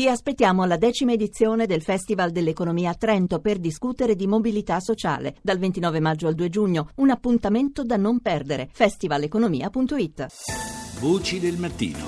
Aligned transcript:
Vi 0.00 0.06
aspettiamo 0.06 0.62
alla 0.62 0.76
decima 0.76 1.10
edizione 1.10 1.66
del 1.66 1.82
Festival 1.82 2.30
dell'Economia 2.30 2.90
a 2.90 2.94
Trento 2.94 3.40
per 3.40 3.58
discutere 3.58 4.14
di 4.14 4.28
mobilità 4.28 4.78
sociale 4.78 5.34
dal 5.42 5.58
29 5.58 5.98
maggio 5.98 6.28
al 6.28 6.36
2 6.36 6.48
giugno. 6.48 6.90
Un 6.98 7.10
appuntamento 7.10 7.82
da 7.82 7.96
non 7.96 8.20
perdere. 8.20 8.68
festivaleconomia.it. 8.70 10.26
Voci 11.00 11.40
del 11.40 11.56
mattino. 11.56 11.98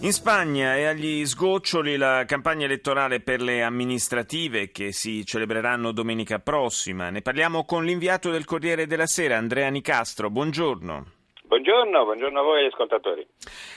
In 0.00 0.12
Spagna 0.12 0.74
è 0.74 0.82
agli 0.82 1.24
sgoccioli 1.24 1.96
la 1.96 2.24
campagna 2.26 2.64
elettorale 2.64 3.20
per 3.20 3.40
le 3.40 3.62
amministrative 3.62 4.72
che 4.72 4.90
si 4.90 5.24
celebreranno 5.24 5.92
domenica 5.92 6.40
prossima. 6.40 7.08
Ne 7.08 7.22
parliamo 7.22 7.64
con 7.64 7.84
l'inviato 7.84 8.32
del 8.32 8.44
Corriere 8.44 8.88
della 8.88 9.06
Sera, 9.06 9.36
Andrea 9.36 9.68
Nicastro. 9.68 10.28
Buongiorno. 10.28 11.15
Buongiorno, 11.46 12.02
buongiorno 12.02 12.40
a 12.40 12.42
voi 12.42 12.66
ascoltatori. 12.66 13.24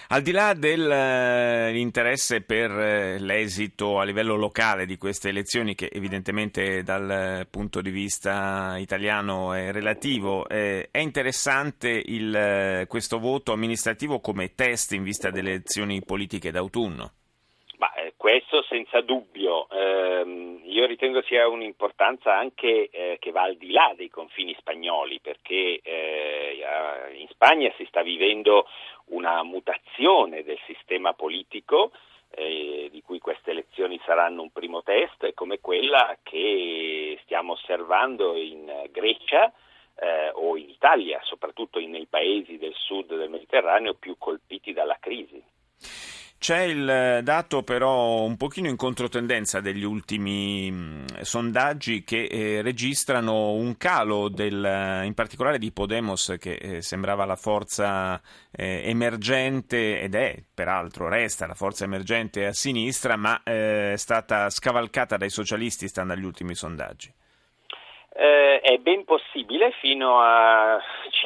Al 0.07 0.23
di 0.23 0.31
là 0.31 0.55
dell'interesse 0.55 2.41
per 2.41 2.71
eh, 2.71 3.19
l'esito 3.19 3.99
a 3.99 4.03
livello 4.03 4.35
locale 4.35 4.87
di 4.87 4.97
queste 4.97 5.29
elezioni, 5.29 5.75
che 5.75 5.87
evidentemente 5.91 6.81
dal 6.81 7.45
punto 7.47 7.81
di 7.81 7.91
vista 7.91 8.75
italiano 8.79 9.53
è 9.53 9.71
relativo, 9.71 10.47
eh, 10.49 10.87
è 10.89 10.97
interessante 10.97 12.01
il, 12.03 12.85
questo 12.87 13.19
voto 13.19 13.51
amministrativo 13.51 14.19
come 14.19 14.55
test 14.55 14.93
in 14.93 15.03
vista 15.03 15.29
delle 15.29 15.51
elezioni 15.51 16.03
politiche 16.03 16.49
d'autunno? 16.49 17.11
Ma, 17.79 17.93
eh, 17.93 18.13
questo 18.17 18.61
senza 18.63 18.99
dubbio. 18.99 19.69
Eh, 19.69 20.59
io 20.65 20.85
ritengo 20.85 21.21
sia 21.21 21.47
un'importanza 21.47 22.35
anche 22.35 22.89
eh, 22.89 23.17
che 23.19 23.31
va 23.31 23.43
al 23.43 23.55
di 23.55 23.71
là 23.71 23.93
dei 23.95 24.09
confini 24.09 24.53
spagnoli, 24.59 25.21
perché 25.21 25.79
eh, 25.81 26.57
in 27.15 27.27
Spagna 27.29 27.71
si 27.77 27.85
sta 27.85 28.01
vivendo 28.01 28.67
una 29.07 29.43
mutazione 29.43 30.43
del 30.43 30.59
sistema 30.65 31.13
politico 31.13 31.91
eh, 32.31 32.89
di 32.91 33.01
cui 33.01 33.19
queste 33.19 33.51
elezioni 33.51 33.97
saranno 34.03 34.41
un 34.41 34.51
primo 34.51 34.83
test, 34.83 35.33
come 35.33 35.61
quella 35.61 36.17
che 36.21 37.17
stiamo 37.23 37.53
osservando 37.53 38.35
in 38.35 38.89
Grecia 38.91 39.53
eh, 39.95 40.31
o 40.33 40.57
in 40.57 40.69
Italia, 40.69 41.21
soprattutto 41.23 41.79
nei 41.79 42.07
paesi 42.07 42.57
del 42.57 42.75
sud 42.75 43.15
del 43.15 43.29
Mediterraneo 43.29 43.93
più 43.93 44.17
colpiti 44.17 44.73
dalla 44.73 44.97
crisi. 44.99 45.41
C'è 46.39 46.61
il 46.61 47.19
dato 47.21 47.63
però 47.63 48.21
un 48.21 48.37
pochino 48.37 48.69
in 48.69 48.77
controtendenza 48.77 49.59
degli 49.59 49.83
ultimi 49.83 50.71
mh, 50.71 51.21
sondaggi 51.23 52.05
che 52.05 52.27
eh, 52.31 52.61
registrano 52.61 53.51
un 53.51 53.75
calo 53.75 54.29
del, 54.29 55.03
in 55.03 55.13
particolare 55.13 55.57
di 55.57 55.73
Podemos 55.73 56.37
che 56.39 56.53
eh, 56.53 56.81
sembrava 56.81 57.25
la 57.25 57.35
forza 57.35 58.21
eh, 58.55 58.83
emergente 58.85 59.99
ed 59.99 60.15
è 60.15 60.41
peraltro 60.53 61.09
resta 61.09 61.45
la 61.45 61.55
forza 61.55 61.83
emergente 61.83 62.45
a 62.45 62.53
sinistra 62.53 63.17
ma 63.17 63.41
eh, 63.43 63.91
è 63.91 63.97
stata 63.97 64.49
scavalcata 64.49 65.17
dai 65.17 65.29
socialisti 65.29 65.89
stando 65.89 66.13
agli 66.13 66.23
ultimi 66.23 66.55
sondaggi. 66.55 67.13
Eh, 68.11 68.59
è 68.61 68.77
ben 68.77 69.03
possibile, 69.03 69.71
fino 69.81 70.19
a 70.21 70.79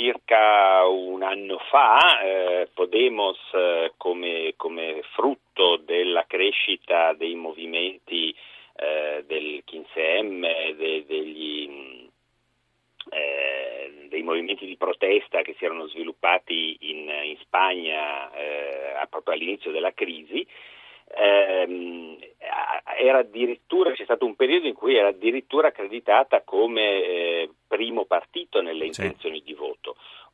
circa 0.03 0.85
un 0.85 1.23
anno 1.23 1.59
fa 1.69 2.19
eh, 2.21 2.67
Podemos 2.73 3.37
eh, 3.53 3.93
come, 3.95 4.53
come, 4.57 5.01
frutto 5.13 5.77
della 5.77 6.25
crescita 6.27 7.13
dei 7.13 7.35
movimenti 7.35 8.35
eh, 8.75 9.23
del 9.25 9.63
15M, 9.65 10.75
de, 10.75 11.05
degli, 11.07 12.09
eh, 13.11 14.07
dei 14.09 14.23
movimenti 14.23 14.65
di 14.65 14.75
protesta 14.75 15.41
che 15.41 15.55
si 15.57 15.63
erano 15.63 15.87
sviluppati 15.87 16.77
in, 16.81 17.09
in 17.23 17.37
Spagna 17.39 18.29
eh, 18.33 19.07
proprio 19.09 19.35
all'inizio 19.35 19.71
della 19.71 19.93
crisi, 19.93 20.45
ehm, 21.15 22.17
era 22.97 23.19
addirittura, 23.19 23.91
c'è 23.91 24.03
stato 24.03 24.25
un 24.25 24.35
periodo 24.35 24.67
in 24.67 24.73
cui 24.73 24.95
era 24.95 25.09
addirittura 25.09 25.67
accreditata 25.67 26.41
come 26.41 27.03
eh, 27.03 27.49
primo 27.67 28.05
partito 28.05 28.61
nelle 28.61 28.85
intenzioni 28.85 29.37
sì. 29.37 29.43
di 29.43 29.53
voto. 29.53 29.82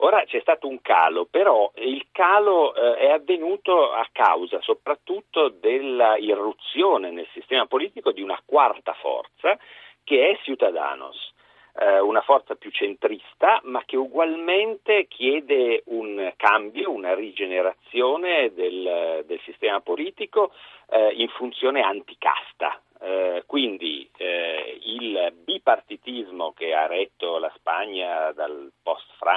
Ora 0.02 0.24
c'è 0.24 0.40
stato 0.40 0.68
un 0.68 0.82
calo, 0.82 1.26
però 1.26 1.72
il 1.76 2.08
calo 2.12 2.74
eh, 2.74 2.96
è 2.98 3.10
avvenuto 3.12 3.92
a 3.92 4.08
causa 4.12 4.62
soprattutto 4.62 5.50
della 5.50 6.18
irruzione 6.18 7.12
nel 7.12 7.28
sistema 7.34 7.66
politico 7.66 8.12
di 8.12 8.22
una 8.22 8.42
quarta 8.46 8.94
forza 8.94 9.58
che 10.04 10.30
è 10.30 10.40
Ciudadanos 10.44 11.34
eh, 11.80 12.00
una 12.00 12.22
forza 12.22 12.56
più 12.56 12.72
centrista, 12.72 13.60
ma 13.64 13.84
che 13.86 13.96
ugualmente 13.96 15.08
chiede 15.08 15.84
un 15.88 16.34
cambio, 16.36 16.92
una 16.92 17.14
rigenerazione 17.14 18.54
del, 18.54 19.24
del 19.26 19.40
sistema 19.44 19.80
politico 19.80 20.52
eh, 20.90 21.12
in 21.14 21.30
funzione 21.30 21.82
anticasta. 21.82 22.82
Eh, 23.02 23.44
quindi 23.46 24.10
eh, 24.18 24.78
il 24.84 25.34
bipartitismo 25.46 26.52
che 26.52 26.74
ha 26.74 26.86
retto 26.86 27.38
la 27.38 27.52
Spagna 27.56 28.34
dal 28.34 28.72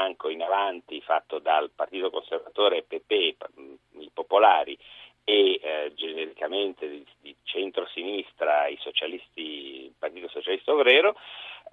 post-Franco 0.02 0.28
in 0.28 0.42
avanti, 0.42 1.00
fatto 1.00 1.38
dal 1.38 1.70
Partito 1.74 2.10
Conservatore 2.10 2.82
PP, 2.82 3.10
i 3.12 4.10
popolari, 4.12 4.76
e 5.24 5.60
eh, 5.62 5.92
genericamente 5.94 6.88
di, 6.88 7.06
di 7.20 7.36
centro-sinistra 7.44 8.66
i 8.66 8.76
socialisti, 8.80 9.84
il 9.84 9.94
Partito 9.96 10.28
Socialista 10.28 10.72
Obrero, 10.72 11.14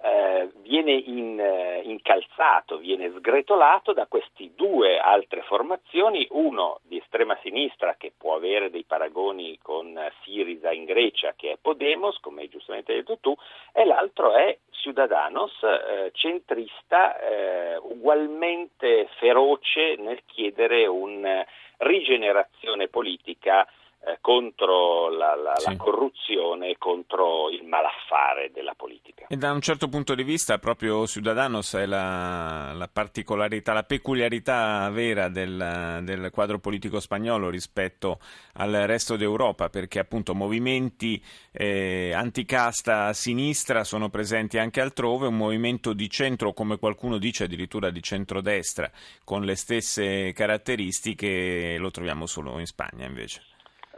eh, 0.02 0.48
viene 0.62 0.92
in, 0.92 1.38
eh, 1.38 1.82
incalzato, 1.84 2.78
viene 2.78 3.10
sgretolato 3.10 3.92
da 3.92 4.06
queste 4.06 4.50
due 4.54 4.98
altre 4.98 5.42
formazioni, 5.42 6.26
uno 6.30 6.80
di 6.84 6.98
estrema 6.98 7.38
sinistra 7.42 7.96
che 7.98 8.12
può 8.16 8.34
avere 8.34 8.70
dei 8.70 8.84
paragoni 8.84 9.58
con 9.60 9.98
Siriza 10.22 10.72
in 10.72 10.84
Grecia 10.84 11.34
che 11.36 11.52
è 11.52 11.58
Podemos, 11.60 12.18
come 12.20 12.48
giustamente 12.48 12.92
hai 12.92 12.98
detto 12.98 13.18
tu, 13.20 13.34
e 13.72 13.84
l'altro 13.84 14.34
è 14.34 14.56
Ciudadanos, 14.70 15.62
eh, 15.62 16.10
centrista, 16.14 17.18
eh, 17.18 17.76
ugualmente 17.76 19.08
feroce 19.18 19.96
nel 19.98 20.22
chiedere 20.24 20.86
una 20.86 21.44
rigenerazione 21.76 22.88
politica 22.88 23.66
eh, 24.02 24.16
contro 24.22 25.10
la, 25.10 25.34
la, 25.34 25.56
sì. 25.56 25.68
la 25.68 25.76
corruzione, 25.76 26.76
contro 26.78 27.50
il 27.50 27.64
malaffare 27.64 28.50
della 28.50 28.72
politica. 28.74 29.26
E 29.28 29.36
da 29.36 29.52
un 29.52 29.60
certo 29.60 29.88
punto 29.88 30.14
di 30.14 30.22
vista 30.22 30.58
proprio 30.58 31.06
Ciudadanos 31.06 31.74
è 31.74 31.84
la, 31.84 32.72
la 32.72 32.88
particolarità, 32.90 33.74
la 33.74 33.82
peculiarità 33.82 34.88
vera 34.90 35.28
del, 35.28 36.00
del, 36.02 36.30
quadro 36.32 36.58
politico 36.58 36.98
spagnolo 36.98 37.50
rispetto 37.50 38.20
al 38.54 38.72
resto 38.72 39.16
d'Europa, 39.16 39.68
perché 39.68 39.98
appunto 39.98 40.34
movimenti 40.34 41.22
eh, 41.52 42.12
anticasta 42.14 43.06
a 43.06 43.12
sinistra 43.12 43.84
sono 43.84 44.08
presenti 44.08 44.56
anche 44.56 44.80
altrove, 44.80 45.26
un 45.26 45.36
movimento 45.36 45.92
di 45.92 46.08
centro, 46.08 46.54
come 46.54 46.78
qualcuno 46.78 47.18
dice 47.18 47.44
addirittura 47.44 47.90
di 47.90 48.02
centrodestra, 48.02 48.90
con 49.24 49.42
le 49.42 49.56
stesse 49.56 50.32
caratteristiche, 50.32 51.76
lo 51.78 51.90
troviamo 51.90 52.24
solo 52.24 52.58
in 52.58 52.66
Spagna 52.66 53.04
invece. 53.04 53.49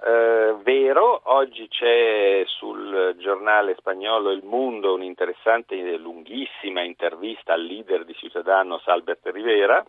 Eh, 0.05 0.57
vero, 0.65 1.21
oggi 1.25 1.69
c'è 1.69 2.43
sul 2.47 3.15
giornale 3.21 3.77
spagnolo 3.79 4.33
Il 4.33 4.43
Mundo 4.43 4.95
un'interessante 4.95 5.77
e 5.77 5.97
lunghissima 5.97 6.83
intervista 6.83 7.53
al 7.53 7.63
leader 7.63 8.05
di 8.05 8.13
Ciudadanos 8.15 8.85
Albert 8.89 9.29
Rivera, 9.33 9.85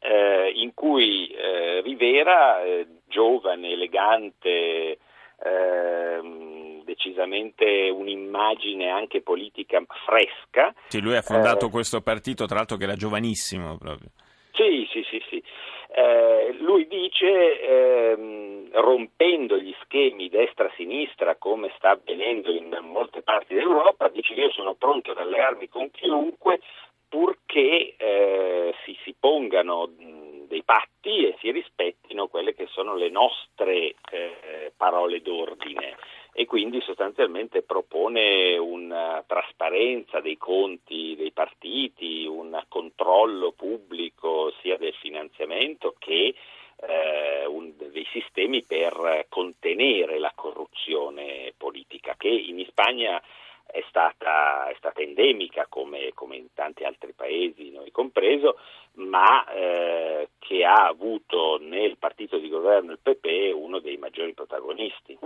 eh, 0.00 0.50
in 0.56 0.74
cui 0.74 1.28
eh, 1.28 1.80
Rivera, 1.80 2.62
eh, 2.62 2.86
giovane, 3.06 3.70
elegante, 3.70 4.98
ehm, 5.42 6.84
decisamente 6.84 7.88
un'immagine 7.88 8.90
anche 8.90 9.22
politica 9.22 9.82
fresca. 10.04 10.74
Sì, 10.88 11.00
lui 11.00 11.16
ha 11.16 11.22
fondato 11.22 11.68
eh, 11.68 11.70
questo 11.70 12.02
partito, 12.02 12.44
tra 12.44 12.56
l'altro 12.56 12.76
che 12.76 12.84
era 12.84 12.96
giovanissimo 12.96 13.78
proprio. 13.78 14.10
Sì, 14.56 14.88
sì, 14.90 15.04
sì, 15.10 15.22
sì. 15.28 15.42
Eh, 15.88 16.56
lui 16.60 16.86
dice, 16.88 17.60
ehm, 17.60 18.70
rompendo 18.72 19.58
gli 19.58 19.74
schemi 19.82 20.28
destra-sinistra 20.30 21.36
come 21.36 21.72
sta 21.76 21.90
avvenendo 21.90 22.50
in 22.50 22.76
molte 22.82 23.20
parti 23.20 23.54
d'Europa, 23.54 24.08
dice 24.08 24.32
io 24.32 24.50
sono 24.50 24.74
pronto 24.74 25.10
ad 25.10 25.18
allearmi 25.18 25.68
con 25.68 25.90
chiunque 25.90 26.60
purché 27.08 27.94
eh, 27.96 28.74
si, 28.84 28.96
si, 29.04 29.14
pongano 29.18 29.88
dei 30.48 30.62
patti 30.64 31.26
e 31.26 31.36
si 31.40 31.50
rispettino 31.50 32.26
quelle 32.26 32.54
che 32.54 32.66
sono 32.68 32.96
le 32.96 33.10
nostre 33.10 33.94
eh, 34.10 34.72
parole 34.76 35.20
d'ordine 35.22 35.96
e 36.38 36.44
quindi 36.44 36.82
sostanzialmente 36.82 37.62
propone 37.62 38.58
una 38.58 39.24
trasparenza 39.26 40.20
dei 40.20 40.36
conti 40.36 41.14
dei 41.16 41.32
partiti, 41.32 42.26
un 42.26 42.62
controllo 42.68 43.52
pubblico 43.52 44.25
finanziamento 45.56 45.94
che 45.98 46.34
eh, 46.76 47.46
un, 47.46 47.72
dei 47.76 48.06
sistemi 48.12 48.62
per 48.64 49.26
contenere 49.28 50.18
la 50.18 50.32
corruzione 50.34 51.52
politica 51.56 52.14
che 52.16 52.28
in 52.28 52.64
Spagna 52.68 53.20
è 53.76 53.84
stata, 53.88 54.68
è 54.68 54.74
stata 54.78 55.00
endemica 55.00 55.66
come, 55.68 56.12
come, 56.14 56.36
in 56.36 56.46
tanti 56.54 56.84
altri 56.84 57.12
paesi, 57.12 57.70
noi 57.70 57.90
compreso, 57.90 58.56
ma 58.94 59.46
eh, 59.52 60.30
che 60.38 60.64
ha 60.64 60.86
avuto 60.86 61.58
nel 61.60 61.98
partito 61.98 62.38
di 62.38 62.48
governo 62.48 62.92
il 62.92 63.00
PP 63.02 63.54
uno 63.54 63.78
dei 63.80 63.98
maggiori 63.98 64.32
protagonisti. 64.32 65.18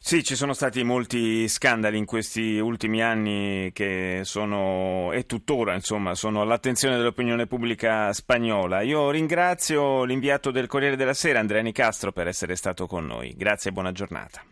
Sì, 0.00 0.22
ci 0.22 0.36
sono 0.36 0.52
stati 0.52 0.84
molti 0.84 1.48
scandali 1.48 1.98
in 1.98 2.06
questi 2.06 2.58
ultimi 2.58 3.02
anni 3.02 3.72
che 3.72 4.20
sono 4.22 5.10
e 5.12 5.26
tuttora 5.26 5.74
insomma 5.74 6.14
sono 6.14 6.40
all'attenzione 6.40 6.96
dell'opinione 6.96 7.48
pubblica 7.48 8.12
spagnola. 8.12 8.82
Io 8.82 9.10
ringrazio 9.10 10.04
l'inviato 10.04 10.52
del 10.52 10.68
Corriere 10.68 10.96
della 10.96 11.12
Sera 11.12 11.40
Andrea 11.40 11.60
Nicastro 11.60 12.12
per 12.12 12.28
essere 12.28 12.54
stato 12.54 12.86
con 12.86 13.04
noi. 13.04 13.34
Grazie 13.36 13.70
e 13.70 13.72
buona 13.72 13.92
giornata. 13.92 14.42